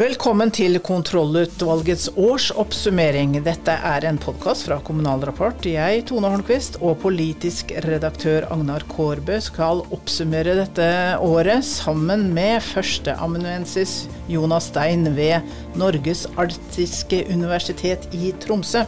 [0.00, 3.34] Velkommen til kontrollutvalgets årsoppsummering.
[3.44, 5.66] Dette er en podkast fra Kommunal Rapport.
[5.68, 10.88] Jeg, Tone Holmquist, og politisk redaktør Agnar Kårbø skal oppsummere dette
[11.20, 15.44] året sammen med førsteamanuensis Jonas Stein ved
[15.76, 18.86] Norges arktiske universitet i Tromsø.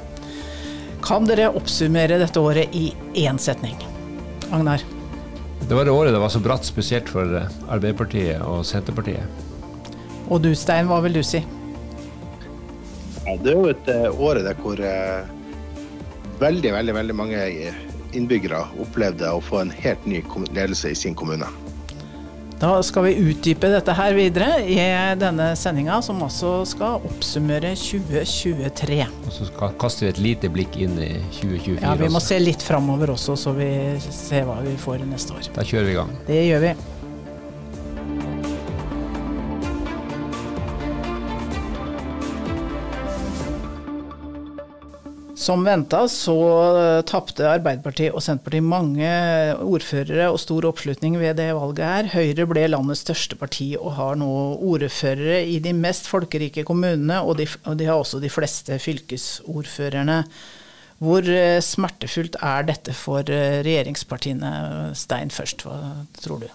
[1.05, 2.89] Kan dere oppsummere dette året i
[3.27, 3.77] én setning?
[4.49, 4.81] Agnar?
[5.61, 9.52] Det var det året det var så bratt, spesielt for Arbeiderpartiet og Senterpartiet.
[10.33, 11.43] Og du Stein, hva vil du si?
[13.23, 15.29] Ja, det er jo et året år der hvor eh,
[16.41, 17.43] veldig, veldig, veldig mange
[18.17, 20.23] innbyggere opplevde å få en helt ny
[20.57, 21.49] ledelse i sin kommune.
[22.63, 24.77] Da skal vi utdype dette her videre i
[25.19, 29.01] denne sendinga, som altså skal oppsummere 2023.
[29.27, 29.49] Og så
[29.83, 31.09] kaster vi et lite blikk inn i
[31.41, 31.81] 2024.
[31.83, 32.29] Ja, Vi må også.
[32.37, 33.67] se litt framover også, så vi
[34.15, 35.51] ser hva vi får neste år.
[35.57, 36.15] Da kjører vi i gang.
[36.31, 36.75] Det gjør vi.
[45.43, 46.37] Som venta så
[47.09, 49.09] tapte Arbeiderpartiet og Senterpartiet mange
[49.65, 52.11] ordførere og stor oppslutning ved det valget her.
[52.13, 54.31] Høyre ble landets største parti og har nå
[54.63, 60.23] ordførere i de mest folkerike kommunene, og de, og de har også de fleste fylkesordførerne.
[61.03, 64.53] Hvor eh, smertefullt er dette for eh, regjeringspartiene?
[64.95, 65.79] Stein først, hva
[66.23, 66.51] tror du?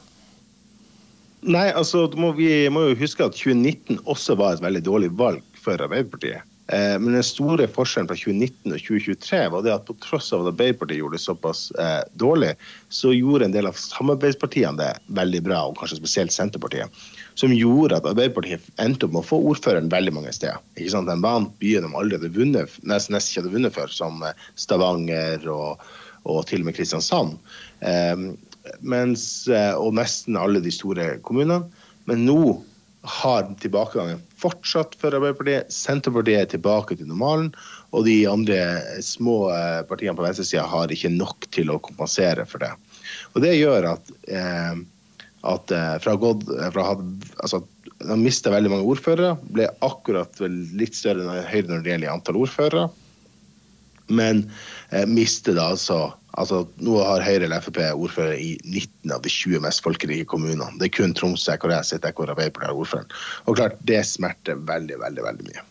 [1.52, 5.44] Nei, altså må vi må jo huske at 2019 også var et veldig dårlig valg
[5.60, 6.48] for Arbeiderpartiet.
[6.68, 10.44] Eh, men den store forskjellen fra 2019 og 2023 var det at på tross av
[10.44, 12.54] at Arbeiderpartiet gjorde det såpass eh, dårlig,
[12.92, 16.92] så gjorde en del av samarbeidspartiene det veldig bra, og kanskje spesielt Senterpartiet.
[17.40, 20.60] Som gjorde at Arbeiderpartiet endte opp med å få ordføreren veldig mange steder.
[20.76, 21.08] Ikke sant?
[21.12, 24.48] Den vant byen de aldri hadde vunnet, nesten, nesten ikke hadde vunnet før, som eh,
[24.60, 25.88] Stavanger og,
[26.28, 27.38] og til og med Kristiansand.
[27.80, 28.28] Eh,
[28.84, 31.64] mens, eh, og nesten alle de store kommunene.
[32.08, 32.42] Men nå
[33.08, 35.72] har tilbakegangen fortsatt for Arbeiderpartiet.
[35.74, 37.52] Senterpartiet er tilbake til normalen.
[37.96, 38.60] Og de andre
[39.06, 42.74] små eh, partiene på venstresida har ikke nok til å kompensere for det.
[43.36, 44.84] Og det gjør at, eh,
[45.54, 47.62] at eh, fra, God, fra altså,
[48.04, 49.36] de mista veldig mange ordførere.
[49.56, 52.88] Ble akkurat litt større enn Høyre når det gjelder antall ordførere.
[54.08, 54.46] Men
[54.92, 56.02] eh, mister da altså
[56.38, 60.70] Altså, nå har Høyre eller Frp ordfører i 19 av de 20 mest folkerike kommunene.
[60.78, 63.16] Det er kun Tromsø hvor jeg sitter hvor Arbeiderpartiet har ordføreren.
[63.46, 65.66] Og klart, det smerter veldig, veldig, veldig mye.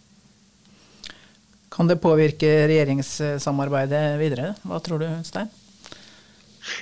[1.76, 4.54] Kan det påvirke regjeringssamarbeidet videre?
[4.66, 5.52] Hva tror du, Stein?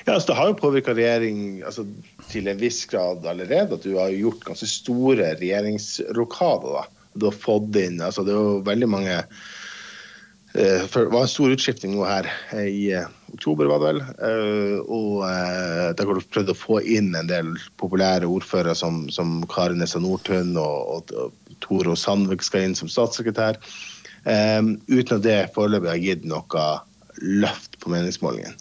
[0.06, 1.84] Ja, altså Det har jo påvirka regjering altså,
[2.30, 3.76] til en viss grad allerede.
[3.76, 6.88] At du har gjort ganske store regjeringsrokader.
[7.14, 9.18] Du har fått inn altså Det er jo veldig mange
[10.54, 14.02] for det var en stor utskifting nå her eh, i eh, oktober, var det vel.
[14.86, 15.24] Og
[15.98, 17.50] der har du prøvd å få inn en del
[17.82, 21.32] populære ordførere som, som Kari Nessa Nordtun og, og,
[21.64, 23.58] Toro Sandvik skal inn som statssekretær.
[24.22, 26.64] Uten at det foreløpig har gitt noe
[27.18, 28.54] løft på meningsmålingen.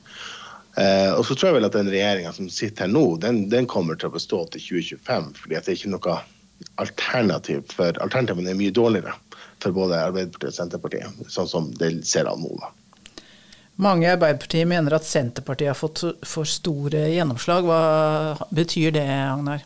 [1.20, 4.00] Og så tror jeg vel at den regjeringa som sitter her nå, den, den, kommer
[4.00, 5.34] til å bestå til 2025.
[5.44, 6.18] fordi det er ikke noe
[6.82, 9.16] alternativ, for alternativene er mye dårligere
[9.64, 12.72] for både Arbeiderpartiet og Senterpartiet, sånn som det ser an nå.
[13.82, 17.66] Mange i Arbeiderpartiet mener at Senterpartiet har fått for store gjennomslag.
[17.66, 19.64] Hva betyr det, Agnar?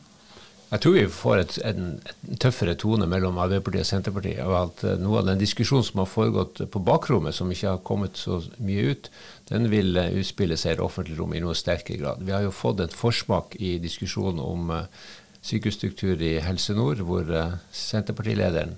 [0.67, 4.41] Jeg tror vi får et, en, en, tøffere tone mellom Arbeiderpartiet og Senterpartiet.
[4.43, 7.85] Og at eh, noe av den diskusjonen som har foregått på bakrommet, som ikke har
[7.87, 9.07] kommet så mye ut,
[9.47, 12.25] den vil uh, utspille seg i det offentlige rom i noe sterkere grad.
[12.27, 15.07] Vi har jo fått en forsmak i diskusjonen om uh,
[15.45, 18.77] sykehusstruktur i Helse Nord, hvor uh, Senterpartilederen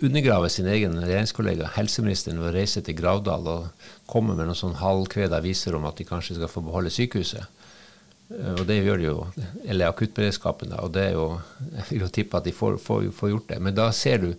[0.00, 4.78] undergraver sin egen regjeringskollega helseministeren ved å reise til Gravdal og komme med noen sånn
[4.78, 7.62] halvkveda viser om at de kanskje skal få beholde sykehuset.
[8.30, 9.16] Eh, og det gjør de jo,
[9.64, 10.82] eller akuttberedskapen, da.
[10.86, 11.26] Og det er jo,
[11.78, 13.58] jeg vil jo tippe at de får, får, får gjort det.
[13.66, 14.30] Men da ser du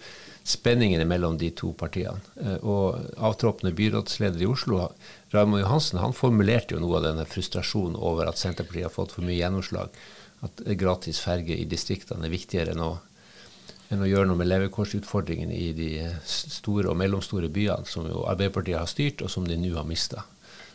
[0.47, 2.23] spenningene mellom de to partiene.
[2.39, 4.87] Eh, og avtroppende byrådsleder i Oslo,
[5.35, 9.25] Raymond Johansen, han formulerte jo noe av denne frustrasjonen over at Senterpartiet har fått for
[9.25, 9.91] mye gjennomslag.
[10.43, 12.93] At gratis ferge i distriktene er viktigere enn å
[13.93, 15.89] enn å gjøre noe med levekårsutfordringene i de
[16.25, 20.23] store og mellomstore byene, som jo Arbeiderpartiet har styrt, og som de nå har mista.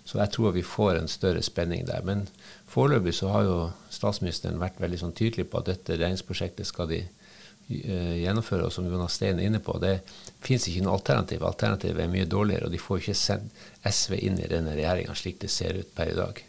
[0.09, 2.05] Så jeg tror vi får en større spenning der.
[2.07, 2.25] Men
[2.71, 3.57] foreløpig så har jo
[3.93, 8.71] statsministeren vært veldig sånn tydelig på at dette regjeringsprosjektet skal de uh, gjennomføre.
[8.71, 9.99] Og som Jonas Steen er inne på, det
[10.45, 11.45] finnes ikke noe alternativ.
[11.45, 15.43] Alternativet er mye dårligere, og de får ikke sendt SV inn i denne regjeringa slik
[15.45, 16.41] det ser ut per i dag.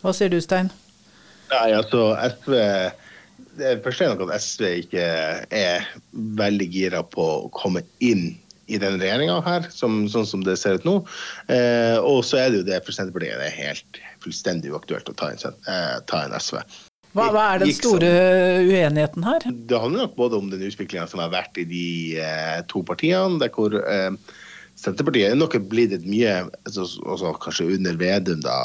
[0.00, 0.72] Hva sier du, Stein?
[1.52, 2.58] Nei, altså SV
[3.60, 5.02] jeg forstår nok at SV ikke
[5.52, 5.88] er
[6.38, 8.30] veldig gira på å komme inn
[8.70, 10.94] i denne regjeringa her, som, sånn som det ser ut nå.
[11.52, 15.16] Eh, og så er det jo det for Senterpartiet det er helt fullstendig uaktuelt å
[15.18, 16.62] ta inn, eh, ta inn SV.
[17.12, 18.12] Hva, hva er den store
[18.64, 19.44] uenigheten her?
[19.44, 21.88] Det handler nok både om den utviklinga som har vært i de
[22.22, 24.14] eh, to partiene, der hvor eh,
[24.80, 26.32] Senterpartiet er nok blitt et mye
[26.64, 28.56] altså, også Kanskje under Vedum, da.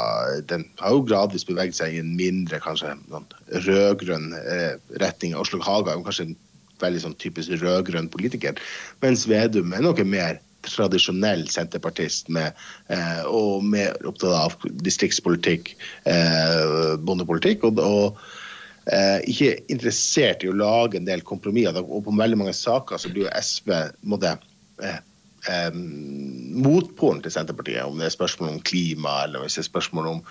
[0.50, 3.27] Den har jo gradvis beveget seg i en mindre kanskje sånn
[3.68, 5.36] rød-grønn eh, retning.
[5.38, 6.38] Oslo-Haga er jo kanskje en
[6.81, 8.57] veldig sånn typisk rød-grønn politiker,
[9.04, 12.56] mens Vedum er nok en mer tradisjonell senterpartist med,
[12.94, 15.75] eh, og mer opptatt av distriktspolitikk,
[16.06, 17.63] eh, bondepolitikk.
[17.63, 18.19] og, og
[18.92, 21.80] eh, ikke interessert i å lage en del kompromisser.
[21.83, 24.38] Og på veldig mange saker så blir jo SV måtte,
[25.52, 25.72] eh,
[26.58, 30.22] motpolen til Senterpartiet, om det er spørsmål om klima eller hvis det er spørsmål om,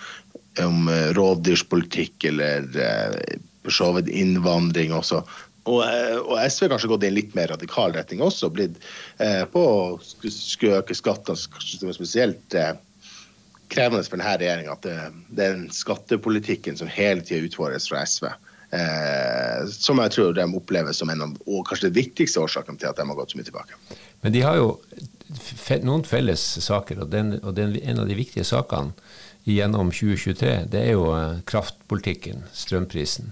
[0.63, 3.37] om eh, rovdyrspolitikk eller eh,
[3.67, 5.23] for så vidt innvandring også.
[5.67, 8.79] Og, eh, og SV har kanskje gått i en litt mer radikal retning også, blitt
[9.23, 12.73] eh, på å skulle øke skattene, som er spesielt eh,
[13.73, 14.97] krevende for denne regjeringa, at det,
[15.27, 18.29] det, er den skattepolitikken som hele tida utfordres fra SV.
[18.71, 22.89] Eh, som jeg tror de opplever som en av og kanskje det viktigste årsaken til
[22.89, 23.79] at de har gått så mye tilbake.
[24.25, 24.73] Men de har jo
[25.87, 28.95] noen felles saker, og, den, og den, en av de viktige sakene
[29.47, 33.31] gjennom 2023, det er jo eh, kraftpolitikken, strømprisen.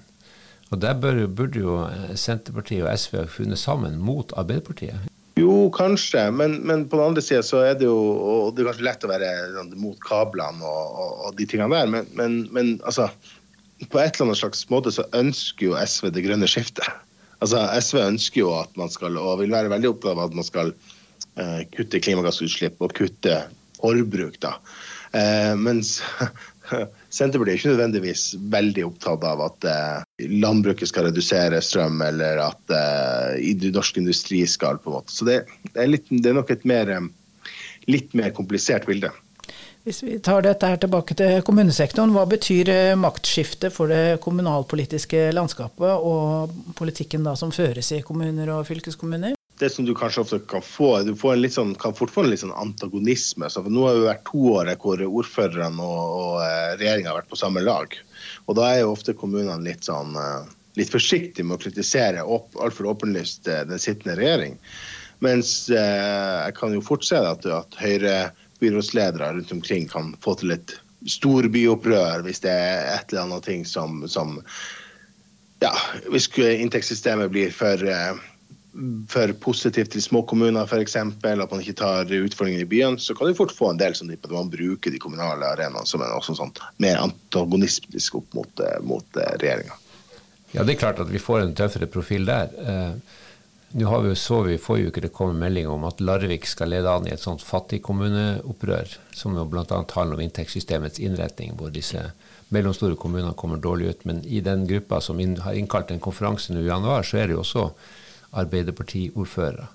[0.72, 5.12] Og der bør, burde jo eh, Senterpartiet og SV funnet sammen mot Arbeiderpartiet.
[5.36, 8.70] Jo, kanskje, men, men, på den andre sida så er det jo og Det er
[8.70, 12.38] kanskje lett å være sånn, mot kablene og, og, og, de tingene der, men, men,
[12.56, 13.10] men altså
[13.92, 16.88] på et eller annet slags måte så ønsker jo SV det grønne skiftet.
[17.44, 20.48] Altså SV ønsker jo at man skal, og vil være veldig opptatt av at man
[20.48, 23.42] skal eh, kutte klimagassutslipp og kutte
[23.82, 24.40] forbruk.
[24.44, 24.56] da.
[25.16, 26.00] Eh, mens
[27.16, 28.24] Senterpartiet er ikke nødvendigvis
[28.54, 32.76] veldig opptatt av at eh, landbruket skal redusere strøm, eller at
[33.76, 35.14] norsk industri skal på en måte.
[35.14, 36.96] Så det, det, er, litt, det er, nok et mer,
[37.92, 39.12] litt mer komplisert bilde.
[39.86, 45.28] Hvis vi tar dette her tilbake til kommunesektoren, hva betyr eh, maktskiftet for det kommunalpolitiske
[45.38, 49.36] landskapet og politikken da som føres i kommuner og fylkeskommuner?
[49.62, 52.56] Det som du kanskje ofte kan få, du sånn, kan fort få en litt sånn
[52.58, 53.46] antagonisme.
[53.46, 57.30] Så nå har det vært to år hvor ordførerne og, og eh, regjeringa har vært
[57.36, 57.94] på samme lag.
[58.50, 60.50] Og da er jo ofte kommunene litt sånn eh,
[60.82, 64.58] litt forsiktige med å kritisere altfor åpenlyst den sittende regjering.
[65.24, 68.16] Mens jeg kan jo fort se at, at Høyre
[68.60, 70.78] byrådsledere rundt omkring kan få til et
[71.10, 74.40] storbｙopprør hvis det er et eller annet ting som, som
[75.64, 75.72] ja,
[76.12, 78.18] Hvis inntektssystemet blir for, eh,
[79.10, 83.28] for positivt til små kommuner f.eks., at man ikke tar utfordringene i byene, så kan
[83.28, 86.54] du fort få en del som at man bruker de kommunale arenaene som en sånn,
[86.84, 89.80] mer antagonistisk opp mot, eh, mot eh, regjeringa.
[90.52, 92.52] Ja, det er klart at vi får en tøffere profil der.
[93.76, 96.46] Nå har vi jo så vi forrige uke det kom en melding om at Larvik
[96.48, 99.66] skal lede an i et sånt fattigkommuneopprør, som jo bl.a.
[99.68, 102.06] handler om inntektssystemets innretning, hvor disse
[102.56, 104.06] mellomstore kommunene kommer dårlig ut.
[104.08, 107.28] Men i den gruppa som inn, har innkalt en konferanse nå i januar, så er
[107.28, 107.66] det jo også
[108.36, 109.68] Arbeiderpartiordførere.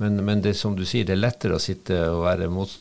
[0.00, 2.72] Men, men det som du sier, det er lettere å sitte og være, mot,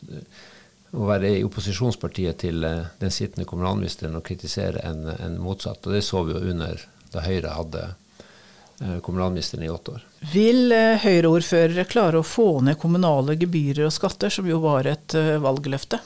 [0.96, 5.84] å være i opposisjonspartiet til eh, den sittende kommunalministeren og kritisere enn en motsatt.
[5.84, 7.86] Og det så vi jo under da Høyre hadde
[9.02, 10.04] kommunalministeren i åtte år.
[10.34, 15.16] Vil eh, Høyre-ordførere klare å få ned kommunale gebyrer og skatter, som jo var et
[15.18, 16.02] eh, valgløfte?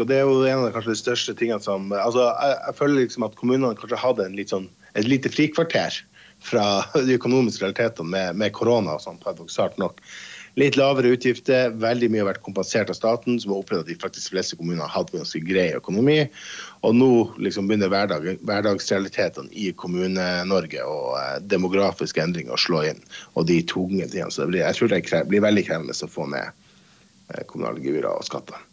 [0.00, 3.26] Det er jo en av kanskje de største tingene som altså, jeg, jeg, føler liksom
[3.26, 5.98] at kommunene kanskje hadde en litt sånn, et lite frikvarter
[6.40, 6.64] fra
[6.96, 10.00] de økonomiske realitetene med, med korona og sånn, paradoksalt nok.
[10.58, 13.98] Litt lavere utgifter, veldig mye har vært kompensert av staten, som har opplevd at de
[14.02, 16.18] faktisk fleste kommuner har hatt ganske grei økonomi.
[16.86, 23.04] Og nå liksom begynner hverdag, hverdagsrealitetene i Kommune-Norge og eh, demografiske endringer å slå inn.
[23.36, 24.32] Og de tunge tingene.
[24.34, 28.26] Så blir, jeg tror det blir veldig krevende å få ned eh, kommunale gebyrer og
[28.26, 28.66] skatter.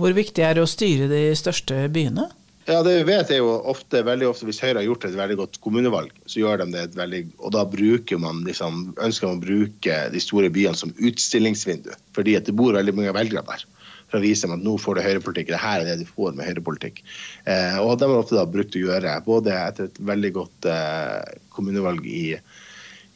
[0.00, 2.28] Hvor viktig er det å styre de største byene?
[2.68, 5.36] Ja, det vi vet er jo ofte, veldig ofte Hvis Høyre har gjort et veldig
[5.40, 9.40] godt kommunevalg, så gjør de det et veldig Og da bruker man liksom, ønsker man
[9.40, 11.92] å bruke de store byene som utstillingsvindu.
[12.16, 13.64] Fordi at det bor veldig mange velgere der.
[14.10, 15.52] For å vise dem at nå får du høyrepolitikk.
[15.54, 17.00] Det her er det du får med høyrepolitikk.
[17.46, 21.36] Eh, og de har ofte da brukt å gjøre, både etter et veldig godt eh,
[21.54, 22.24] kommunevalg i,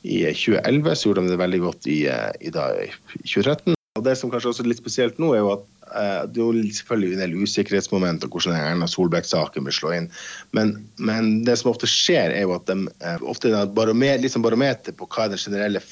[0.06, 3.74] i 2011, så gjorde de det veldig godt i, eh, i, da, i 2013.
[3.98, 6.74] Og det som kanskje også er litt spesielt nå, er jo at det er jo
[6.74, 10.08] selvfølgelig en del usikkerhetsmomenter hvordan Erna Solberg-saken vil slå inn.
[10.56, 14.44] Men, men, det som ofte skjer, er jo at de eh, ofte er barometer, liksom
[14.44, 15.82] barometer på hva er den generelle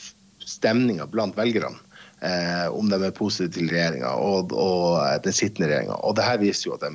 [0.42, 1.78] stemninga blant velgerne.
[2.22, 5.96] Eh, om de er positive til regjeringa og, og, den sittende regjeringa.
[6.06, 6.92] Og det her viser jo at de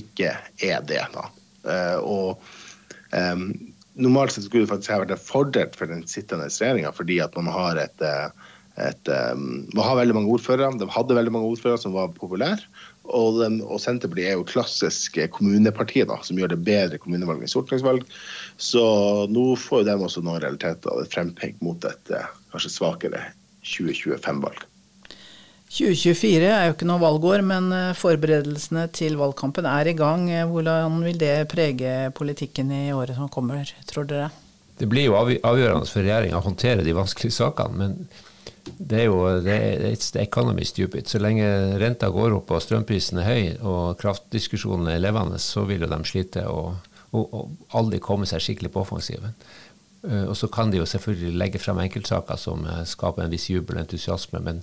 [0.00, 0.32] ikke
[0.66, 1.04] er det.
[1.14, 1.28] da.
[1.70, 3.46] Eh, og eh,
[3.94, 7.36] Normalt sett skulle det faktisk ha vært en fordel for den sittende regjeringa, fordi at
[7.38, 8.02] man har et,
[8.82, 10.72] et um, har veldig mange ordførere.
[10.80, 12.66] De hadde veldig mange ordførere som var populære.
[13.04, 17.52] Og, de, og, Senterpartiet er jo klassisk kommuneparti da, som gjør det bedre kommunevalg enn
[17.52, 18.02] stortingsvalg.
[18.58, 18.84] Så
[19.30, 22.14] nå får jo de også noen realiteter et frempek mot et
[22.54, 23.26] kanskje svakere
[23.64, 24.64] 2025-valg.
[25.74, 30.28] 2024 er jo ikke noe valgår, men eh, forberedelsene til valgkampen er i gang.
[30.50, 34.28] Hvordan vil det prege politikken i året som kommer, tror dere?
[34.78, 37.74] Det blir jo avgjørende for regjeringa å håndtere de vanskelige sakene.
[37.78, 37.98] men
[38.64, 39.58] det er jo det
[39.90, 41.08] it's the economy stupid.
[41.08, 41.46] Så lenge
[41.80, 46.00] renta går opp og strømprisen er høy og kraftdiskusjonen er levende, så vil jo de
[46.08, 46.74] slite og,
[47.12, 49.36] og, og aldri komme seg skikkelig på offensiven.
[50.04, 53.48] Uh, og så kan de jo selvfølgelig legge frem enkeltsaker som uh, skaper en viss
[53.48, 54.60] jubel og entusiasme, men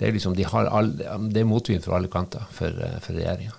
[0.00, 0.94] det er, liksom, de all,
[1.28, 3.52] det er motvind fra alle kanter for, uh, for regjeringa.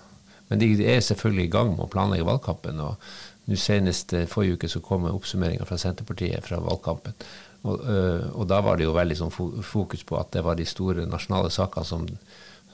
[0.50, 2.82] Men de er selvfølgelig i gang med å planlegge valgkampen.
[2.82, 2.98] og
[3.46, 7.16] nå Senest forrige uke så kom oppsummeringa fra Senterpartiet fra valgkampen.
[7.64, 9.32] Og, øh, og, da var det jo veldig sånn
[9.64, 12.08] fokus på at det var de store nasjonale sakene som,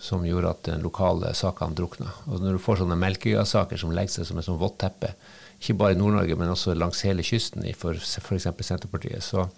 [0.02, 2.10] som gjorde at den lokale sakene drukna.
[2.26, 5.14] Og når du får sånne Melkøya-saker som legger seg som et sånn vått teppe,
[5.60, 8.48] ikke bare i Nord-Norge, men også langs hele kysten for f.eks.
[8.64, 9.50] Senterpartiet, så,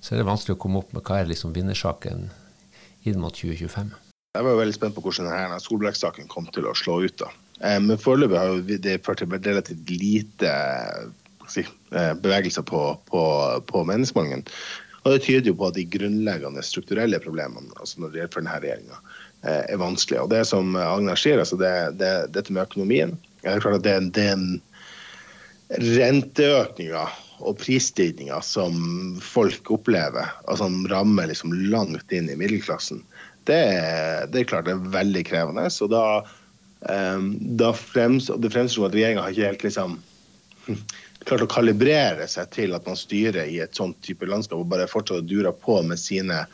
[0.00, 2.30] så, er det vanskelig å komme opp med hva er liksom vinnersaken
[3.04, 3.92] inn mot 2025.
[4.38, 7.16] Jeg var veldig spent på hvordan denne Solbrekk-saken kom til å slå ut.
[7.20, 7.30] da.
[7.60, 13.22] Eh, men foreløpig har det ført til relativt lite eh, bevegelser på, på,
[13.66, 14.46] på meningsmålingene.
[15.00, 18.44] Og det tyder jo på at de grunnleggende strukturelle problemene altså når det gjelder for
[18.44, 18.98] denne regjeringa,
[19.42, 20.24] eh, er vanskelige.
[20.24, 23.86] Og det som Agnar sier, altså det, det, dette med økonomien det er klart at
[23.86, 24.60] det, den en
[25.80, 27.06] renteøkninga
[27.40, 28.74] og prisstigninga som
[29.24, 33.00] folk opplever, og som rammer liksom langt inn i middelklassen,
[33.48, 33.62] det,
[34.32, 35.64] det er klart det er veldig krevende.
[35.72, 36.20] Så da,
[36.84, 39.96] um, da frems, det fremstår som at regjeringa har ikke helt liksom
[41.28, 44.88] klart å kalibrere seg til at man styrer i et sånt type landskap og bare
[44.90, 46.44] fortsatt durer på med sine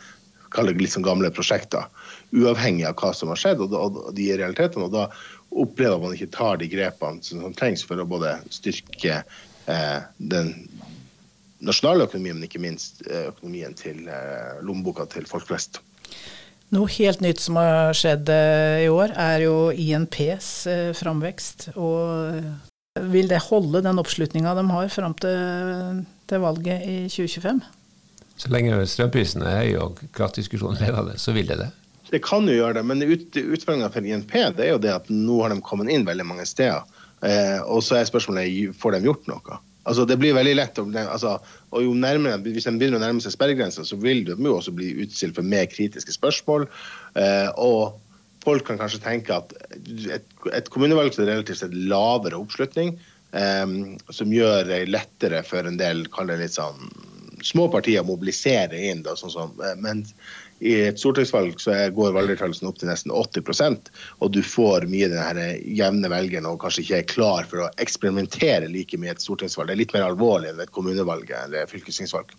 [0.57, 1.85] liksom gamle prosjekter,
[2.33, 4.87] uavhengig av hva som har skjedd og, og, og de realitetene.
[4.87, 5.09] Og da
[5.53, 10.55] opplever man ikke tar de grepene som, som trengs for å både styrke eh, den
[11.61, 15.83] nasjonale økonomien, men ikke minst eh, økonomien til eh, lommeboka til folk flest.
[16.75, 21.71] Noe helt nytt som har skjedd eh, i år, er jo INPs eh, framvekst.
[21.79, 22.43] Og
[23.13, 27.61] vil det holde den oppslutninga de har fram til, til, valget i 2025?
[28.37, 31.71] Så lenge strømprisen er høy og kraftdiskusjonen levende, så vil det det?
[32.11, 35.09] Det kan jo gjøre det, men ut, utfordringa for INP det er jo det at
[35.11, 36.85] nå har de kommet inn veldig mange steder.
[37.25, 39.59] Eh, og så er spørsmålet får de gjort noe.
[39.87, 41.37] Altså Det blir veldig lett, altså,
[41.71, 44.75] og jo nærmere, Hvis de begynner å nærme seg sperregrensa, så vil de jo også
[44.75, 46.67] bli utstilt for mer kritiske spørsmål.
[47.15, 48.01] Eh, og
[48.47, 52.95] folk kan kanskje tenke at et, et kommunevalg er relativt sett lavere oppslutning,
[53.35, 53.77] um,
[54.15, 56.89] som gjør det lettere for en del kall det litt sånn
[57.45, 59.03] små partier å mobilisere inn.
[59.05, 60.05] Da, sånn som, eh, men
[60.65, 63.91] i et stortingsvalg så går valgdeltakelsen opp til nesten 80%
[64.25, 65.43] og du får mye den
[65.77, 69.69] jevne velgeren og kanskje ikke er klar for å eksperimentere like mye i et stortingsvalg.
[69.69, 72.33] Det er litt mer alvorlig enn et kommunevalg eller fylkestingsvalg.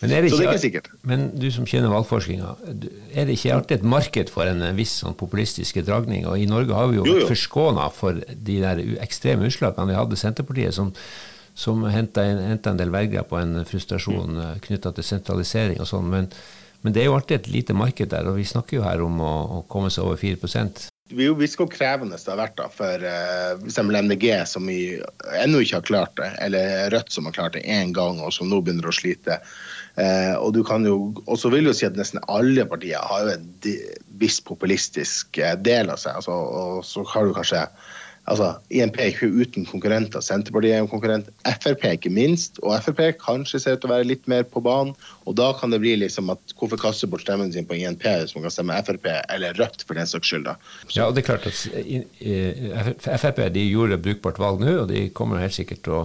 [0.00, 0.86] Men er det ikke, så det er ikke sikkert.
[1.08, 2.52] Men du som kjenner valgforskinga,
[3.12, 6.24] er det ikke alltid et marked for en viss sånn populistiske dragning?
[6.30, 7.24] Og i Norge har vi jo, jo, jo.
[7.26, 9.90] vært forskåna for de der ekstreme utslagene.
[9.90, 10.94] Vi hadde Senterpartiet som,
[11.52, 14.40] som henta en, en, del velgere på en frustrasjon mm.
[14.46, 16.08] Eh, knytta til sentralisering og sånn.
[16.12, 16.30] Men,
[16.80, 19.20] men, det er jo alltid et lite marked der, og vi snakker jo her om
[19.20, 23.02] å, å komme seg over 4% vi visste hvor krevende det har vært da, for
[23.02, 23.78] uh, f.eks.
[23.82, 28.20] MDG, som ennå ikke har klart det, eller Rødt, som har klart det én gang,
[28.22, 29.40] og som nå begynner å slite.
[29.98, 33.38] Eh, og du kan jo også vil jo si at nesten alle partier har jo
[33.38, 33.48] en
[34.20, 36.20] viss populistisk eh, del av seg.
[36.20, 37.64] Altså, og så har du kanskje
[38.30, 40.22] altså INP er ikke uten konkurrenter.
[40.22, 41.30] Senterpartiet er en konkurrent.
[41.48, 42.60] Frp ikke minst.
[42.62, 44.92] Og Frp kanskje ser ut til å være litt mer på banen.
[45.26, 48.36] Og da kan det bli liksom at hvorfor kaste bort stemmen sin på INP hvis
[48.36, 50.46] man kan stemme Frp eller Rødt for den saks skyld.
[50.46, 50.56] da.
[50.94, 55.42] Ja, og det er klart at Frp de gjorde brukbart valg nå, og de kommer
[55.42, 56.02] helt sikkert til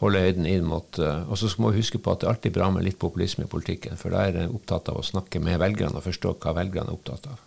[0.00, 2.56] holde høyden inn mot uh, Og så må vi huske på at det er alltid
[2.56, 5.60] bra med litt populisme i politikken, for da er jeg opptatt av å snakke med
[5.60, 7.38] velgerne og forstå hva velgerne er opptatt av.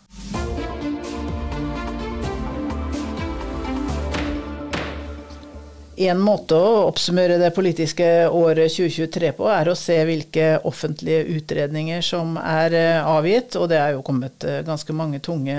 [5.94, 12.02] En måte å oppsummere det politiske året 2023 på, er å se hvilke offentlige utredninger
[12.02, 13.54] som er eh, avgitt.
[13.62, 15.54] Og det er jo kommet eh, ganske mange tunge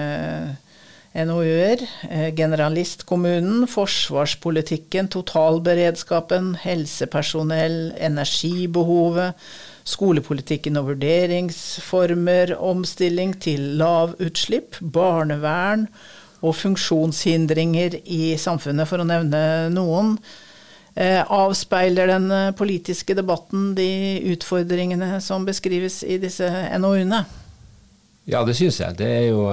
[1.15, 1.79] NOU-er,
[2.11, 9.39] eh, generalistkommunen, forsvarspolitikken, totalberedskapen, helsepersonell, energibehovet,
[9.87, 15.87] skolepolitikken og vurderingsformer, omstilling til lavutslipp, barnevern
[16.43, 20.17] og funksjonshindringer i samfunnet, for å nevne noen.
[20.97, 22.27] Eh, avspeiler den
[22.59, 27.23] politiske debatten de utfordringene som beskrives i disse NOU-ene?
[28.27, 28.99] Ja, det syns jeg.
[28.99, 29.47] Det er jo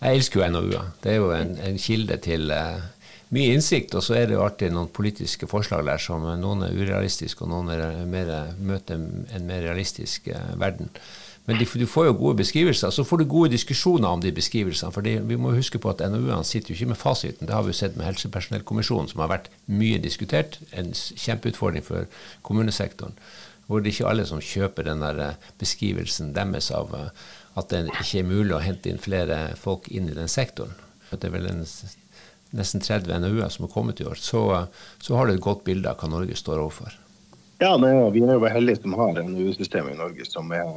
[0.00, 0.92] Jeg elsker jo NOU-er.
[1.02, 2.52] Det er jo en, en kilde til
[3.34, 6.76] mye innsikt, og så er det jo alltid noen politiske forslag der som noen er
[6.76, 10.92] urealistiske, og noen er mer, møter en mer realistisk uh, verden.
[11.46, 12.90] Men de, du får jo gode beskrivelser.
[12.90, 14.92] Så får du gode diskusjoner om de beskrivelsene.
[14.94, 17.46] For vi må huske på at NOU-ene sitter jo ikke med fasiten.
[17.46, 20.58] Det har vi jo sett med Helsepersonellkommisjonen, som har vært mye diskutert.
[20.74, 22.10] En kjempeutfordring for
[22.46, 23.14] kommunesektoren.
[23.66, 27.08] Hvor det ikke er alle som kjøper den der eh, beskrivelsen deres av eh,
[27.56, 30.74] at det ikke er mulig å hente inn flere folk inn i den sektoren.
[31.10, 31.64] Det er vel en
[32.56, 34.66] nesten 30 NOU-er som har kommet i år, så,
[34.98, 36.94] så, har du et godt bilde av hva Norge står overfor.
[37.62, 40.68] Ja, nei, vi er jo heldige som har NOU-systemet i Norge som, er,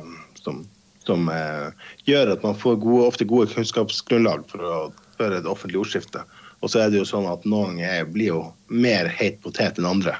[0.50, 0.66] som,
[1.08, 4.76] som eh, gjør at man får gode, ofte gode kunnskapsgrunnlag for å
[5.20, 6.26] føre et offentlig ordskifte.
[6.60, 9.88] Og så er det jo sånn at noen er, blir jo mer heit potet enn
[9.88, 10.18] andre.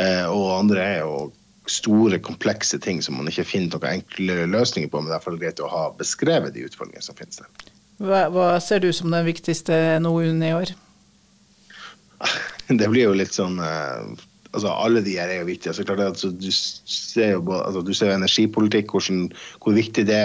[0.00, 1.28] Eh, og andre er jo
[1.70, 5.02] store, komplekse ting som man ikke finner noen enkle løsninger på.
[5.02, 7.68] Men derfor er det greit å ha beskrevet de utfordringene som finnes der.
[8.02, 10.72] Hva, hva ser du som den viktigste NOU-en i år?
[12.80, 14.10] det blir jo litt sånn uh,
[14.52, 15.72] altså Alle de her er jo viktige.
[15.72, 19.30] Altså, klart, altså, du ser jo altså, du ser energipolitikk, hvordan,
[19.64, 20.22] hvor viktig det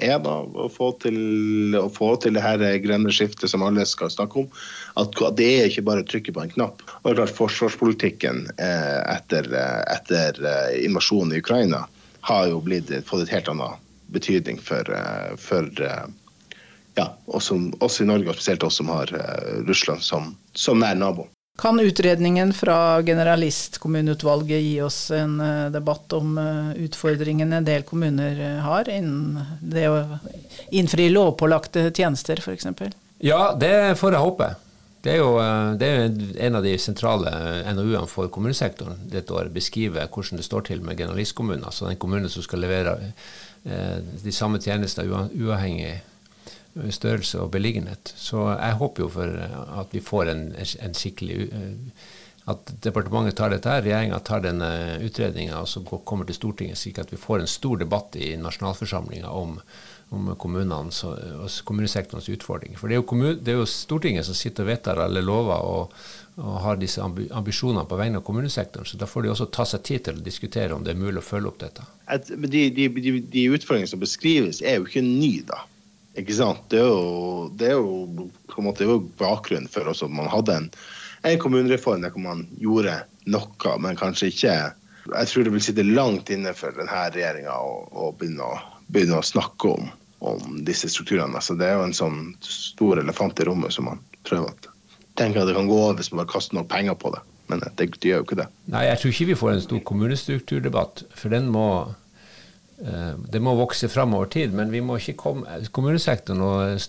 [0.00, 4.12] er da, å få til, å få til det her grønne skiftet som alle skal
[4.12, 4.48] snakke om.
[5.00, 6.84] At, at det er ikke bare å trykke på en knapp.
[7.00, 11.84] Og det er klart Forsvarspolitikken eh, etter, eh, etter eh, invasjonen i Ukraina
[12.26, 16.08] har jo blitt, fått et helt annet betydning for, uh, for uh,
[16.98, 19.12] ja, oss, oss, i Norge, og spesielt oss som har
[19.68, 21.28] Russland som, som nær nabo.
[21.60, 28.40] Kan utredningen fra generalistkommuneutvalget gi oss en eh, debatt om eh, utfordringene en del kommuner
[28.40, 29.98] eh, har innen det å
[30.72, 32.66] innfri lovpålagte tjenester f.eks.?
[33.18, 34.48] Ja, det får jeg håpe.
[35.04, 35.36] Det er jo
[35.80, 36.08] det er
[36.46, 37.28] en av de sentrale
[37.76, 39.52] NOU-ene for kommunesektoren dette året.
[39.52, 42.96] Beskrive hvordan det står til med generalistkommunen, altså den kommunen som skal levere
[43.64, 45.98] de samme tjenester uavhengig
[46.74, 48.12] størrelse og beliggenhet.
[48.16, 49.28] Så jeg håper jo for
[49.82, 51.76] at vi får en, en skikkelig eh,
[52.50, 57.12] At departementet tar dette regjeringa tar denne utredninga og så kommer til Stortinget, slik at
[57.12, 59.60] vi får en stor debatt i nasjonalforsamlinga om,
[60.10, 62.78] om kommunesektorens utfordringer.
[62.80, 65.94] For det er, kommun, det er, jo Stortinget som sitter og vedtar alle lover og,
[66.40, 68.88] og har disse ambisjonene på vegne av kommunesektoren.
[68.88, 71.20] Så da får de også ta seg tid til å diskutere om det er mulig
[71.20, 71.86] å følge opp dette.
[72.40, 75.60] De, de, de, de utfordringene som beskrives, er jo ikke nye, da.
[76.20, 76.66] Ikke sant?
[76.72, 78.88] Det er jo, det er jo, på en måte,
[79.20, 80.68] bakgrunnen for at man hadde en,
[81.28, 82.98] en kommunereform der man gjorde
[83.30, 84.54] noe, men kanskje ikke
[85.10, 88.50] Jeg tror det vil sitte langt inne for denne regjeringa å, begynne,
[88.92, 89.88] begynne å snakke om,
[90.20, 91.32] om disse strukturene.
[91.40, 94.74] Altså, det er jo en sånn stor elefant i rommet som man prøver å
[95.18, 97.24] tenke at det kan gå over hvis man bare kaster noen penger på det.
[97.50, 98.46] Men det, det gjør jo ikke det.
[98.70, 101.66] Nei, jeg tror ikke vi får en stor kommunestrukturdebatt, for den må
[102.80, 106.86] det må vokse fram over tid, men vi må ikke komme, kommunesektoren og,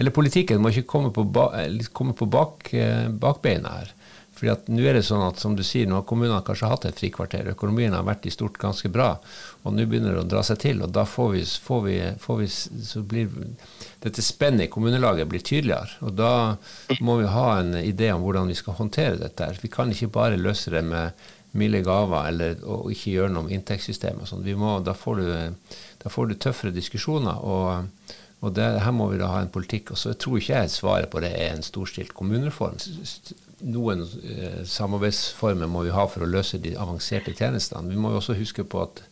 [0.00, 1.26] eller politikken må ikke komme på,
[1.92, 3.94] komme på bak, eh, bakbeina her.
[4.40, 6.86] Fordi at nå er det sånn at som du sier, nå har kommunene kanskje hatt
[6.88, 7.50] et frikvarter.
[7.52, 9.10] Økonomien har vært i stort ganske bra,
[9.60, 10.80] og nå begynner det å dra seg til.
[10.80, 13.28] og Da får vi, får vi, får vi så blir
[14.00, 15.98] dette spennet i kommunelaget blir tydeligere.
[16.08, 16.32] Og da
[17.04, 19.50] må vi ha en idé om hvordan vi skal håndtere dette.
[19.60, 23.56] Vi kan ikke bare løse det med milde gaver eller å ikke gjøre noe med
[23.58, 24.28] inntektssystemet.
[24.30, 24.44] Sånn.
[24.86, 27.40] Da, får du, da får du tøffere diskusjoner.
[27.42, 29.92] og, og det, Her må vi da ha en politikk.
[29.94, 32.78] og så tror ikke jeg svaret på det er en storstilt kommunereform.
[33.60, 37.90] Noen eh, samarbeidsformer må vi ha for å løse de avanserte tjenestene.
[37.90, 39.02] Vi må jo også huske på at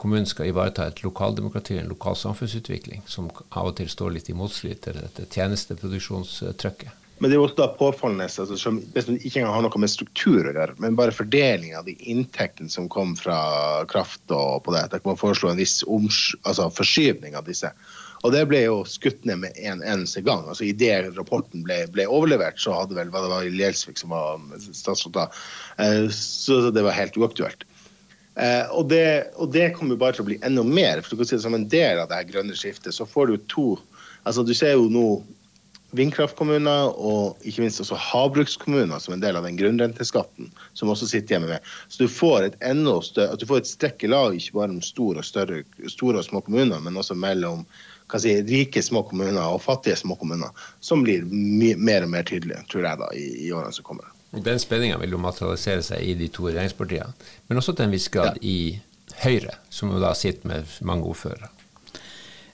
[0.00, 4.34] kommunen skal ivareta et lokaldemokrati, en lokal samfunnsutvikling, som av og til står litt i
[4.34, 6.99] motstrid til dette tjenesteproduksjonstrykket.
[7.20, 10.46] Men det er jo også da påfallende altså, som ikke engang har noe med struktur
[10.48, 13.36] å gjøre, men bare fordeling av de inntektene som kom fra
[13.92, 14.86] kraft og på det.
[14.94, 17.68] Der man foreslå en viss altså, forskyvning av disse.
[18.24, 20.46] Og det ble jo skutt ned med en eneste gang.
[20.48, 24.40] altså Idet rapporten ble, ble, overlevert, så hadde vel hva det var Gjelsvik som var
[24.76, 25.26] statsråd da,
[25.80, 27.68] eh, så det var helt uaktuelt.
[28.40, 31.02] Eh, og det, og det kommer bare til å bli enda mer.
[31.02, 33.26] for du kan si det Som en del av det her grønne skiftet så får
[33.26, 33.68] du to
[34.24, 35.22] altså Du ser jo nå
[35.96, 41.36] vindkraftkommuner og ikke minst også havbrukskommuner som en del av den grunnrenteskatten som også sitter
[41.36, 41.70] hjemme med.
[41.88, 44.74] Så du får et enda større, at du får et strekk i lag ikke bare
[44.74, 47.66] om store og, større, store og små kommuner, men også mellom
[48.18, 52.86] si, rike små kommuner og fattige små kommuner, som blir mer og mer tydelige, tror
[52.86, 54.10] jeg, da, i, i årene som kommer.
[54.30, 57.10] Den spenninga vil jo materialisere seg i de to regjeringspartiene,
[57.50, 58.46] men også til en viss grad ja.
[58.46, 58.58] i
[59.20, 61.50] Høyre, som jo da sitter med mange ordførere.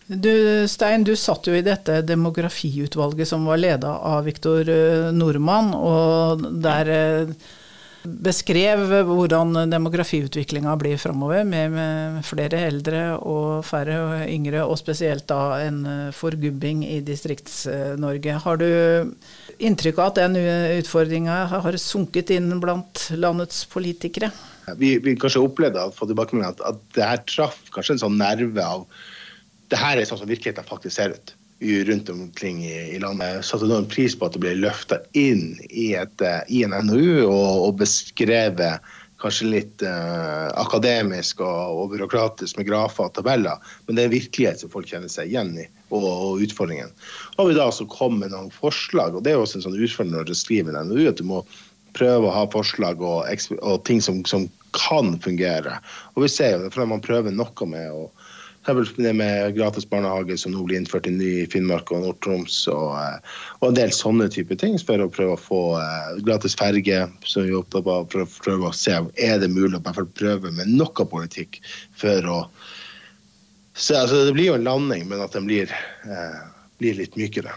[0.07, 5.73] Du, Stein, du satt jo i dette demografiutvalget som var leda av Viktor eh, Nordmann,
[5.75, 7.33] og der eh,
[8.07, 15.27] beskrev hvordan demografiutviklinga blir framover, med, med, flere eldre og færre og yngre, og spesielt
[15.27, 15.83] da en
[16.15, 18.39] forgubbing i Distrikts-Norge.
[18.47, 18.69] Har du
[19.59, 20.39] inntrykk av at den
[20.79, 24.31] utfordringa har sunket inn blant landets politikere?
[24.79, 28.87] Vi, vi kanskje opplevde at, at det her traff kanskje en sånn nerve av
[29.73, 31.35] det her er sånn som virkeligheten faktisk ser ut
[31.89, 33.45] rundt omkring i, landet.
[33.45, 37.25] Satte enorm pris på at det ble løfta inn i, et, eh, i, en NOU
[37.25, 38.85] og, og beskrevet
[39.17, 44.13] kanskje litt uh, akademisk og, og, byråkratisk med grafer og tabeller, men det er en
[44.13, 46.93] virkelighet som folk kjenner seg igjen i, og, og utfordringen.
[47.41, 50.13] Og vi da så kom med noen forslag, og det er også en sånn utfordring
[50.19, 51.41] når du skriver en NOU, at du må
[51.97, 53.25] prøve å ha forslag og,
[53.63, 55.79] og ting som, som, kan fungere.
[56.13, 58.11] Og vi ser jo det, for man prøver noe med å
[58.67, 63.69] det med gratis barnehage som nå blir innført i Finnmark og Nord-Troms, og, eh, og,
[63.69, 67.55] en del sånne type ting for å prøve å få uh, gratis ferge, som vi
[67.55, 71.61] er opptatt for å prøve å se er det mulig å prøve med noe politikk
[71.95, 72.41] for å
[73.77, 75.69] så, altså, Det blir jo en landing, men at den blir,
[76.09, 76.41] eh,
[76.81, 77.53] blir litt mykere.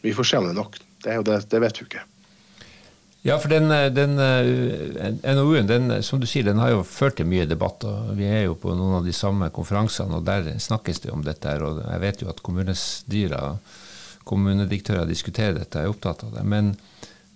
[0.00, 0.78] Vi får se om det er nok.
[1.04, 2.04] Det, det, det vet vi ikke.
[3.24, 7.16] Ja, for den, eh, den eh, NOU-en, den, som du sier, den har jo ført
[7.16, 7.84] til mye debatt.
[7.88, 11.22] og Vi er jo på noen av de samme konferansene, og der snakkes det om
[11.24, 11.48] dette.
[11.48, 13.56] her, og Jeg vet jo at kommunestyrer,
[14.28, 16.44] kommunedirektører diskuterer dette, er opptatt av det.
[16.44, 16.76] men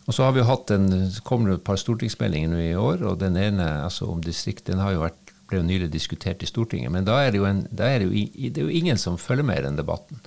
[0.09, 0.89] og så har vi jo hatt en,
[1.23, 4.81] kommer det et par stortingsmeldinger nå i år, og den ene altså om distrikt den
[4.81, 6.93] har jo vært, ble jo nylig diskutert i Stortinget.
[6.93, 8.13] Men da er det jo, en, er det jo,
[8.49, 10.21] det er jo ingen som følger med i den debatten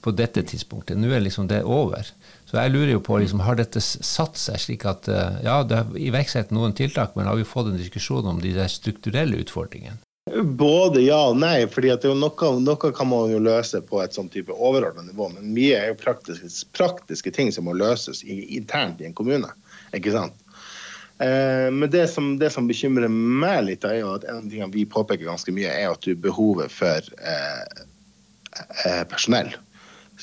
[0.00, 0.98] på dette tidspunktet.
[0.98, 2.06] Nå er liksom det over.
[2.46, 5.78] Så jeg lurer jo på, liksom, har dette satt seg slik at eh, ja, det
[5.80, 9.98] er iverksatt noen tiltak, men har vi fått en diskusjon om de der strukturelle utfordringene?
[10.30, 11.66] Både ja og nei.
[11.66, 15.32] fordi noe, noe, kan man jo løse på et sånn type overordnet nivå.
[15.34, 19.50] Men mye er jo praktiske, praktiske ting som må løses internt i en kommune.
[19.96, 20.36] ikke sant?
[21.18, 24.72] Eh, men det som, det som, bekymrer meg litt, er jo at en av tingene
[24.74, 27.88] vi påpeker ganske mye, er at du behovet for eh
[29.10, 29.52] personell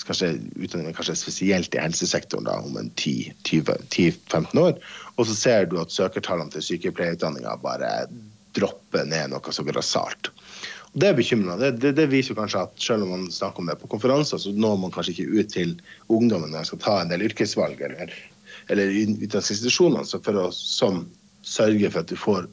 [0.05, 4.77] kanskje utdanning kanskje spesielt i helsesektoren da, om 10-15 år.
[5.15, 8.07] Og så ser du at søkertallene til sykepleierutdanninga bare
[8.57, 10.31] dropper ned noe så grassat.
[10.93, 11.59] Det er bekymrende.
[11.61, 14.53] Det, det, det, viser kanskje at selv om man snakker om det på konferanser, så
[14.55, 15.75] når man kanskje ikke ut til
[16.07, 18.15] ungdommen når man skal ta en del yrkesvalg eller,
[18.73, 21.03] eller utdanningsinstitusjonene for å som,
[21.45, 22.49] sørge for at du får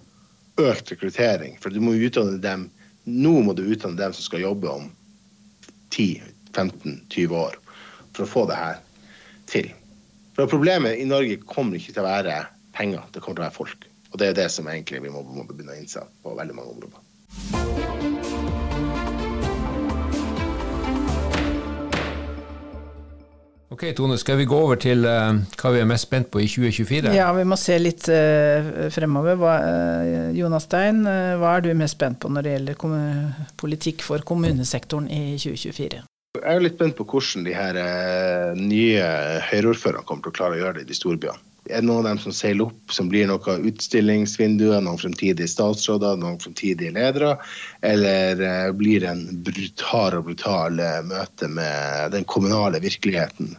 [0.61, 1.57] økt rekruttering.
[1.63, 2.69] For du må utdanne dem
[3.07, 4.89] nå må du utdanne dem som skal jobbe om
[5.95, 6.23] 10
[6.57, 7.59] 15-20 år
[8.17, 8.81] for å få det her
[9.51, 9.71] til.
[10.37, 12.41] For Problemet i Norge kommer ikke til å være
[12.77, 13.89] penger, det kommer til å være folk.
[14.13, 16.77] Og det er det som egentlig vi må, må begynne å innse på veldig mange
[16.77, 18.46] områder.
[23.69, 26.47] Ok, Tone, skal vi gå over til uh, hva vi er mest spent på i
[26.47, 27.11] 2024?
[27.17, 29.35] Ja, vi må se litt uh, fremover.
[29.41, 32.79] Hva, uh, Jonas Stein, hva er du mest spent på når det gjelder
[33.59, 36.05] politikk for kommunesektoren i 2024?
[36.37, 37.81] Jeg er litt spent på hvordan de her
[38.61, 39.11] nye
[39.49, 41.43] Høyre-ordførerne kommer til å klare å gjøre det i de store byene.
[41.67, 46.39] Er noen av dem som seiler opp, som blir noe utstillingsvinduer, noen fremtidige statsråder, noen
[46.39, 47.33] fremtidige ledere?
[47.87, 53.57] Eller eh, blir det en brutal og brutal eh, møte med den kommunale virkeligheten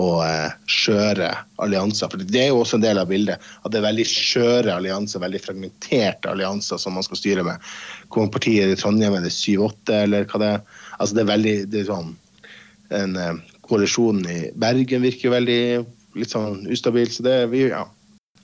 [0.00, 0.24] og
[0.70, 2.08] skjøre allianser?
[2.08, 5.24] For det er jo også en del av bildet at det er veldig skjøre allianser,
[5.26, 7.70] veldig fragmenterte allianser som man skal styre med.
[8.08, 10.66] Kommer partiet i Trondheim er det 7-8, eller hva det er?
[10.96, 12.12] Altså det er veldig det er sånn,
[12.96, 13.16] en
[13.70, 15.62] Koalisjonen i Bergen virker veldig
[16.18, 17.10] litt sånn ustabil.
[17.12, 17.84] Så det vi, ja.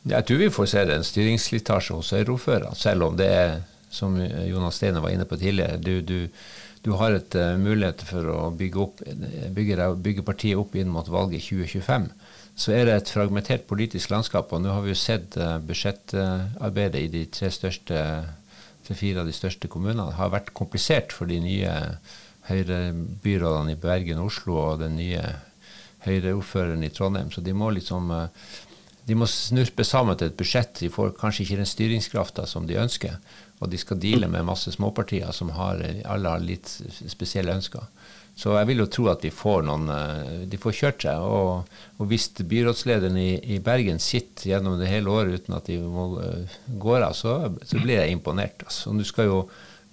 [0.06, 3.58] Jeg tror vi får se en styringsslitasje hos Høyre-ordførerne, selv om det er,
[3.90, 6.28] som Jonas Steine var inne på tidligere, du, du,
[6.86, 9.02] du har et uh, mulighet for å bygge, opp,
[9.56, 12.10] bygge, bygge, partiet opp inn mot valget 2025.
[12.56, 17.02] Så er det et fragmentert politisk landskap, og nå har vi jo sett uh, budsjettarbeidet
[17.02, 18.04] i de tre største
[18.86, 21.72] tre fire av de største kommunene har vært komplisert for de nye
[22.46, 25.22] Høyre-byrådene i Bergen og Oslo og den nye
[26.06, 27.32] Høyre-ordføreren i Trondheim.
[27.34, 28.48] Så de må liksom eh,
[29.06, 30.80] de må snurpe sammen til et budsjett.
[30.80, 33.20] De får kanskje ikke den styringskrafta som de ønsker.
[33.62, 36.66] Og de skal deale med masse småpartier som har, alle har litt
[37.06, 37.86] spesielle ønsker.
[38.36, 41.22] Så jeg vil jo tro at de får noen eh, De får kjørt seg.
[41.22, 45.78] Og, og hvis byrådslederen i, i, Bergen sitter gjennom det hele året uten at de
[45.80, 48.66] må uh, gå av, så, så, blir jeg imponert.
[48.66, 48.92] Altså.
[48.92, 49.42] Nå skal jo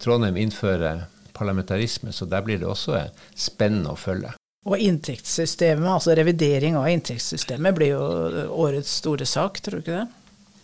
[0.04, 1.06] Trondheim innføre
[1.38, 4.34] parlamentarisme, så der blir det også spennende å følge.
[4.63, 8.04] Og inntektssystemet, altså revidering av inntektssystemet, blir jo
[8.63, 10.06] årets store sak, tror du ikke det?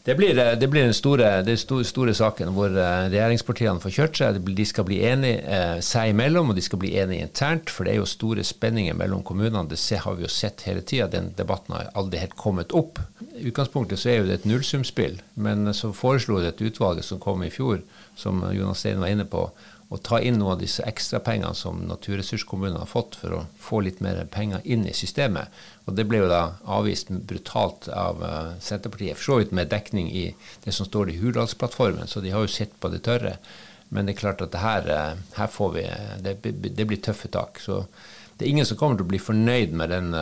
[0.04, 3.92] Det blir, eh, det blir den store, den store, store, saken hvor eh, regjeringspartiene får
[3.94, 4.40] kjørt seg.
[4.58, 7.70] De skal bli enige eh, seg imellom, og de skal bli enige internt.
[7.70, 9.68] For det er jo store spenninger mellom kommunene.
[9.70, 11.10] Det har vi jo sett hele tida.
[11.12, 12.98] Den debatten har aldri helt kommet opp.
[13.36, 15.20] I utgangspunktet så er jo det et nullsumspill.
[15.36, 17.84] Men så foreslo det et utvalg som kom i fjor,
[18.18, 19.46] som Jonas Stein var inne på,
[19.90, 24.04] å ta inn noen av disse ekstrapengene som naturressurskommunene har fått for å få litt
[24.06, 25.50] mer penger inn i systemet.
[25.90, 30.12] Og Det ble jo da avvist brutalt av uh, Senterpartiet, for så vidt med dekning
[30.14, 30.28] i
[30.66, 33.40] det som står i Hurdalsplattformen, så de har jo sett på det tørre.
[33.90, 35.88] Men det er klart at det her, uh, her får vi
[36.22, 36.38] det,
[36.70, 37.58] det, blir tøffe tak.
[37.58, 37.82] Så
[38.38, 40.14] det er ingen som kommer til å bli fornøyd med den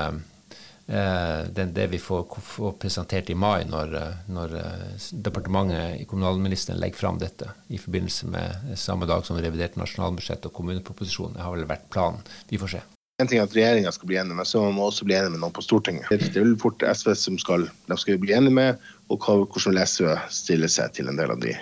[0.87, 6.79] Eh, det, det vi får, får, presentert i mai, når, eh, når eh, departementet, kommunalministeren,
[6.79, 11.35] legger fram dette i forbindelse med samme dag som revidert nasjonalbudsjett og kommuneproposisjonen.
[11.35, 12.23] Det har vel vært planen.
[12.47, 12.83] Vi får se.
[13.19, 15.33] En ting er at regjeringa skal bli enig med, så må man også bli enig
[15.33, 16.07] med noen på Stortinget.
[16.13, 20.13] Det er vel fort SV som skal, de skal bli enig med, og hvordan SV
[20.31, 21.55] stille seg til en del av de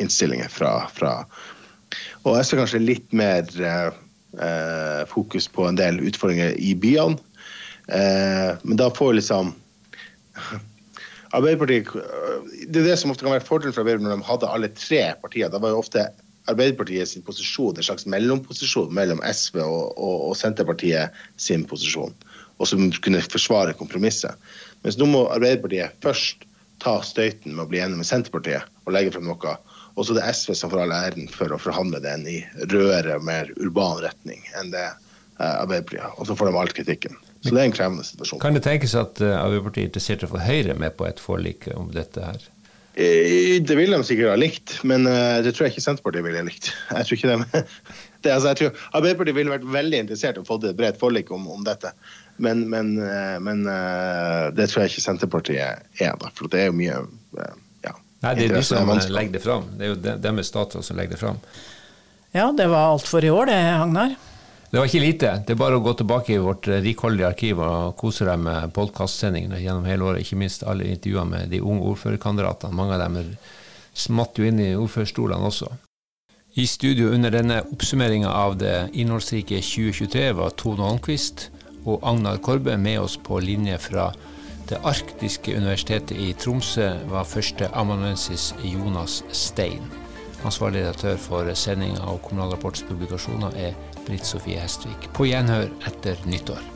[0.00, 1.18] innstillinger fra, fra
[2.24, 7.20] Og SV kanskje litt mer eh, fokus på en del utfordringer i byene
[7.92, 9.52] Eh, men da får liksom
[11.32, 11.88] Arbeiderpartiet
[12.68, 15.02] Det er det som ofte kan være fordelen for Arbeiderpartiet når de hadde alle tre
[15.20, 15.50] partier.
[15.52, 16.06] Da var jo ofte
[16.50, 22.14] Arbeiderpartiet sin posisjon en slags mellomposisjon mellom SV og, og, og Senterpartiet sin posisjon,
[22.58, 24.34] og som kunne forsvare kompromisset.
[24.82, 26.48] Mens nå må Arbeiderpartiet først
[26.82, 29.56] ta støyten med å bli enig med Senterpartiet og legge frem noe.
[29.94, 33.20] Og så er det SV som får all æren for å forhandle den i rødere,
[33.22, 36.16] mer urban retning enn det eh, Arbeiderpartiet.
[36.16, 37.20] Og så får de all kritikken.
[37.42, 38.40] Så det er en krevende situasjon.
[38.42, 41.22] Kan det tenkes at uh, Arbeiderpartiet er interessert i å få Høyre med på et
[41.22, 42.44] forlik om dette her?
[42.92, 46.44] Eh, det vil de sikkert ha likt, men uh, det tror jeg ikke Senterpartiet ville
[46.46, 46.70] likt.
[46.98, 47.62] Jeg tror ikke de,
[48.22, 51.32] det, altså, jeg tror Arbeiderpartiet ville vært veldig interessert i å få et bredt forlik
[51.34, 51.90] om, om dette.
[52.42, 52.94] Men, men,
[53.44, 53.66] men
[54.56, 56.96] det tror jeg ikke Senterpartiet er, da, for det er jo mye
[57.84, 57.92] ja,
[58.24, 59.68] Nei, det er de som legger det fram.
[59.76, 61.42] Det er jo deres statsråd som legger det fram.
[62.32, 64.16] Ja, det var alt for i år det, Hagnar.
[64.72, 65.30] Det var ikke lite.
[65.44, 69.58] Det er bare å gå tilbake i vårt rikholdige arkiv og kose deg med podkastsendingene
[69.60, 70.24] gjennom hele året.
[70.24, 72.72] Ikke minst alle intervjuene med de unge ordførerkandidatene.
[72.78, 73.34] Mange av dem
[73.92, 75.68] smatt jo inn i ordførerstolene også.
[76.56, 81.50] I studio under denne oppsummeringa av det innholdsrike 2023 var Tone Holmquist
[81.84, 84.08] og Agnar Korbe med oss på linje fra
[84.72, 89.84] det arktiske universitetet i Tromsø var første amanuensis Jonas Stein.
[90.48, 95.10] Ansvarlig redaktør for sendinga av Kommunal Rapports publikasjoner er Britt Sofie Hestvik.
[95.16, 96.71] På gjenhør etter nyttår.